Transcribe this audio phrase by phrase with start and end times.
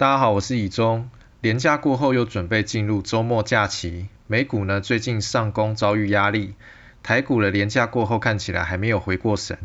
[0.00, 1.10] 大家好，我是以中。
[1.42, 6.54] 连假过后又准备进入周末假期，美股呢最近上攻遭遇压力，
[7.02, 9.58] 台股的连假过后看起来还没有回过神。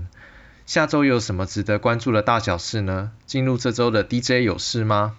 [0.66, 3.12] 下周有什么值得关注的大小事呢？
[3.26, 5.16] 进入这周的 DJ 有事吗？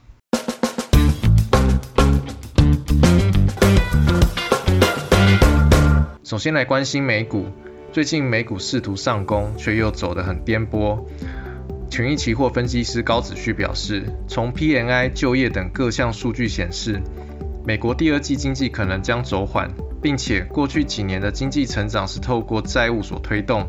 [6.24, 7.46] 首先来关心美股，
[7.90, 11.02] 最近美股试图上攻，却又走得很颠簸。
[11.88, 17.00] 权益期货分析师高子旭表示，从 PNI、就业等各项数据显示，
[17.64, 19.70] 美国第二季经济可能将走缓，
[20.02, 23.66] 并且过去几年的经济成长是透过债务所推动，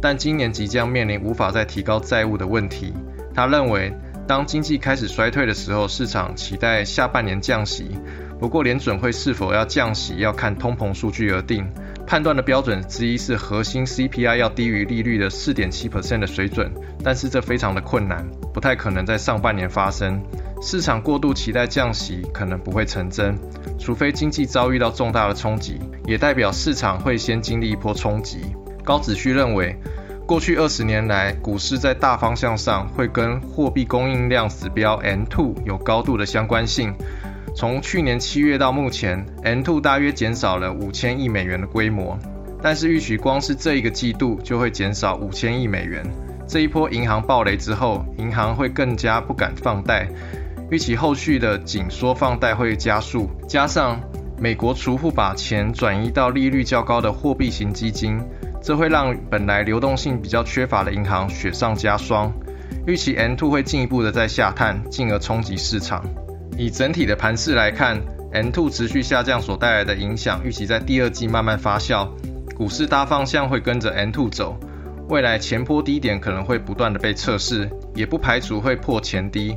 [0.00, 2.92] 但今年即将面临无法再提高债务的问题。
[3.34, 3.92] 他认为，
[4.28, 7.90] 当经济开始衰退的时候，市场期待下半年降息。
[8.38, 11.66] 不过，联准会是否要降息，要看通膨数据而定。
[12.06, 16.72] 判断的标准之一是核心 CPI 要低于利率的四点七 percent 的水准，
[17.02, 20.22] 但是这非常的困难，不太可能在上半年发生。
[20.62, 23.38] 市场过度期待降息，可能不会成真，
[23.78, 28.54] 除非经济遭遇到重大的冲击，也代表市场会先经历一波冲击。
[28.84, 29.76] 高子旭认为，
[30.26, 36.94] 过去二十年来，股市在大方向上会跟货币供应量指标 N2 有高度的相关性。
[37.54, 42.18] 从去年七月到目前，N2 大约减少了五千亿美元的规模，
[42.60, 46.04] 但是预期光是这一个季度就会减少五千亿美元。
[46.48, 50.08] 这一波银行暴雷之后，银行会更加不敢放贷，
[50.68, 53.30] 预期后续的紧缩放贷会加速。
[53.48, 54.00] 加上
[54.36, 58.20] 美国储户把钱转移到利率较高的货币型基金，
[58.60, 62.32] 这会让本来流动性比较缺乏的银行雪上加霜。
[62.84, 66.04] 预期 N2 会进一步的在下探，进而冲击市场。
[66.56, 68.00] 以整体的盘势来看
[68.32, 72.08] ，N2 持续下降所带来的影响，预期在第二季慢慢发酵，
[72.56, 74.58] 股市大方向会跟着 N2 走。
[75.08, 79.56] 未来前坡低点可能会不断的被测试，也不排除会破前低。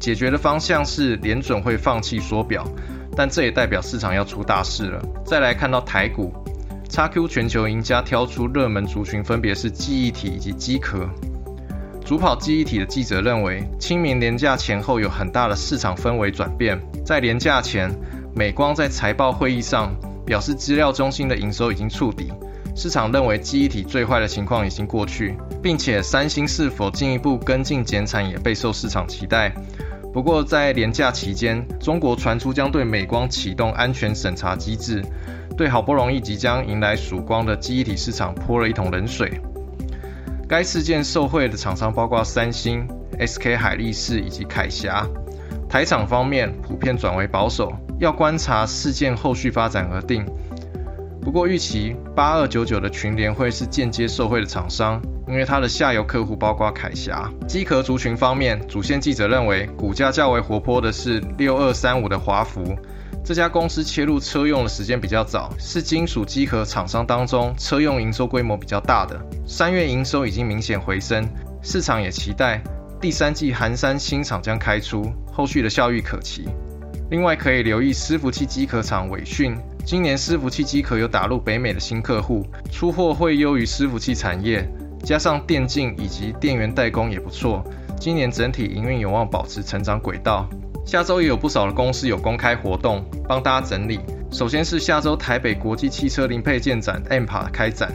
[0.00, 2.66] 解决的方向是联准会放弃缩表，
[3.14, 5.02] 但这也代表市场要出大事了。
[5.24, 6.32] 再来看到台股
[6.88, 11.08] ，XQ 全球赢家挑出热门族群，分别是记忆体以及机壳。
[12.08, 16.80] 主跑记忆体的记者认为，清明年假前后有很大的市场氛围转变。
[17.04, 17.94] 在年假前，
[18.34, 22.32] 美光在财报会议上表示，资料中心的营收已经触底，
[22.74, 29.54] 市场认为记忆体最坏的情况已经过去，并且三星是否进一步跟进减产也备受市场期待。
[30.10, 35.04] 不过，在年假期间，中国传出将对美光启动安全审查机制，
[35.58, 39.30] 对好不容易即将迎来曙光的记忆体市场泼了一桶冷水。
[40.48, 42.88] 该事件受贿的厂商包括三星、
[43.20, 45.06] SK 海力士以及凯霞。
[45.68, 47.70] 台厂方面普遍转为保守，
[48.00, 50.24] 要观察事件后续发展而定。
[51.20, 57.30] 不过预期八二九九的群联会是间接受贿的厂商，因为它的下游客户包括凯霞。
[57.46, 62.76] 机壳族群方面，主线记者认为股价较为活泼的是六二三五的华孚。
[63.24, 69.20] 这家公司切入车用的时间比较早，是金属机壳厂商当中车用营收规模比较大的。
[69.46, 71.28] 三月营收已经明显回升，
[71.62, 72.62] 市场也期待
[72.98, 76.48] 第三季寒山新厂将开出，后续的效益可期。
[77.10, 84.66] 另外可以留意伺服器机壳厂伟讯，今年伺服器机壳有打入北美的新客户，出货会优于伺服器产业，
[85.08, 87.64] 加上电竞以及电源代工也不错，
[87.98, 90.46] 今年整体营运有望保持成长轨道。
[90.84, 94.00] 下周也有不少的公司有公开活动，帮大家整理。
[94.30, 97.90] 首先是下周台北国际汽车零配件展 （MPA） 开展，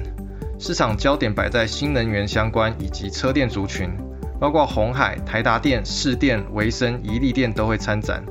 [0.58, 3.92] 市场焦点摆在新能源相关以及车电族群，
[4.40, 8.24] 包括红海、台达电、市电、维生、宜利电都会参展，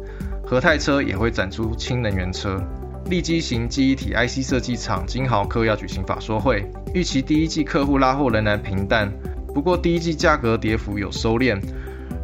[0.44, 2.60] 和泰车也会展出氢能源车。
[3.08, 6.64] 立基型记忆体 IC 设计厂金豪科要举行法说会，
[6.94, 9.12] 预期第一季客户拉货仍然平淡，
[9.54, 11.60] 不过第一季价格跌幅有收敛。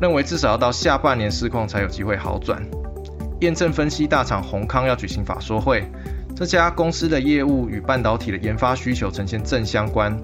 [0.01, 2.63] 认为至少要到下半年市况才有机会好转。
[3.41, 5.85] 验证分析大厂宏康要举行法说会，
[6.37, 10.17] 这家公司的业务与半导体的研发需求呈现正相关。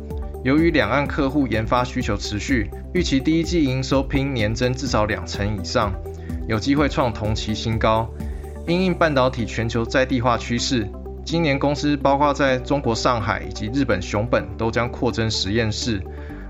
[0.44, 5.92] 由于两岸客户研发需求持续，预期第一季营收拼年增至少两成以上，
[6.46, 8.08] 有机会创同期新高。
[8.66, 10.88] 因应半导体全球在地化趋势，
[11.22, 16.02] 今年公司包括在中国上海以及日本熊本都将扩增实验室，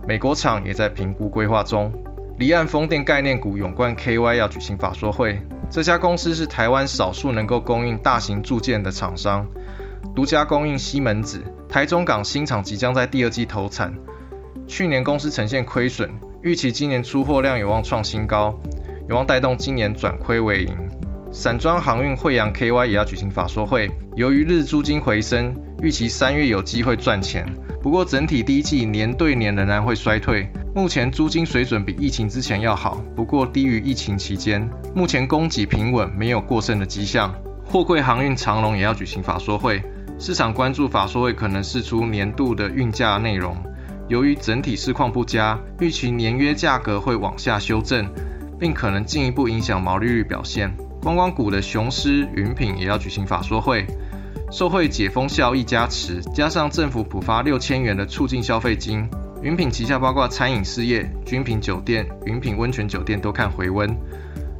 [0.06, 1.92] 美国厂也在评估规划中。
[2.38, 9.46] 离岸风电概念股永冠 KY 要举行法说会，这家公司是台湾少数能够供应大型铸件的厂商，
[10.14, 11.42] 独家供应西门子。
[11.68, 13.92] 台中港新厂即将在第二季投产，
[14.68, 16.08] 去年公司呈现亏损，
[16.42, 18.56] 预期今年出货量有望创新高，
[19.08, 20.83] 有望带动今年转亏为盈。
[21.34, 25.52] 散装航运惠阳 KY 也要举行法说会，由于日租金回升，
[25.82, 27.44] 预期三月有机会赚钱，
[27.82, 30.48] 不过整体第一季年对年仍然会衰退。
[30.76, 34.70] 目前租金水准比疫情之前要好，不过低于疫情期间。
[34.94, 37.34] 目前供给平稳，没有过剩的迹象。
[37.64, 39.82] 货柜航运长龙也要举行法说会，
[40.20, 43.56] 市场关注法说会可能释出年度的运价内容。
[44.06, 48.08] 由于整体市况不佳，预期年约价格会往下修正，
[48.56, 50.72] 并可能进一步影响毛利率表现。
[51.04, 53.84] 观光股的雄狮、云品也要举行法说会，
[54.50, 59.06] 受惠解封效益加持，加上政府补发六千元的促进消费金。
[59.42, 63.94] 云品旗下包括餐饮事业、君品酒店、云品温泉酒店都看回温，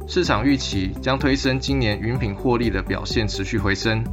[0.07, 4.03] 市场预期将推升今年云品获利的表现持续回升。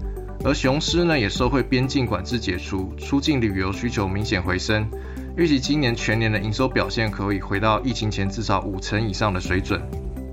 [0.43, 4.89] 而雄狮呢也受惠边境管制解除，出境旅游需求明显回升，
[5.37, 9.83] 预计今年全年的营收表现可以回到疫情前至少五成以上的水准。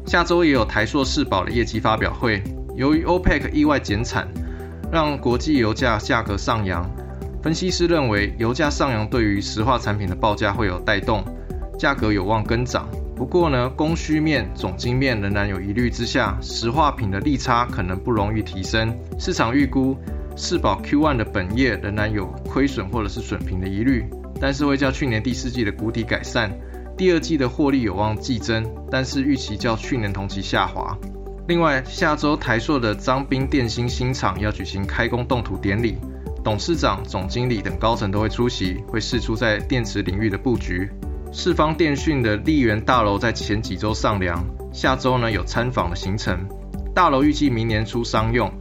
[0.10, 2.42] 下周也有台硕世宝的业绩发表会，
[2.76, 4.28] 由于 OPEC 意外减产，
[4.92, 6.90] 让国际油价价格上扬。
[7.44, 11.24] 分析师认为，油价上扬对于石化产品的报价会有带动，
[11.78, 12.90] 价格有望跟涨。
[13.16, 18.92] 不过呢，供需面、总金面仍然有疑虑之下，石化品的利差可能不容易提升。
[19.20, 19.96] 市场预估，
[20.36, 24.04] 世宝 Q1 的本业仍然有亏损或者是损平的疑虑，
[24.42, 26.52] 但是会较去年第四季的谷底改善。
[27.00, 30.98] 第二季的获利有望季增，但是预期较去年同期下滑。
[31.48, 35.98] 另外，下周台硕的张斌电芯新厂要举行开工动土典礼。
[36.44, 40.90] 董事长、总经理等高层都会出席，会试出在电池领域的布局。
[41.32, 46.38] 四方电讯的丽园大楼在前几周上梁，下周呢有参访的行程。
[46.94, 48.52] 大楼预计明年初商用，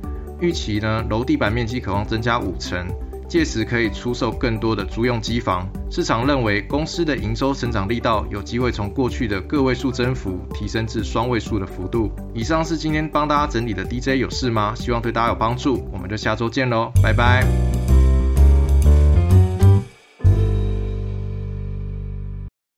[0.40, 2.86] 预期呢楼地板面积可望增加五成，
[3.28, 5.68] 届时可以出售更多的租用机房。
[5.90, 12.10] 市场认为公司的营收成长力道有机会从过去的个位数增幅提升至双位数的幅度。
[12.34, 14.74] 以上是今天帮大家整理的 DJ 有事吗？
[14.74, 17.67] 希望对大家有帮助，我们就下周见喽，拜拜。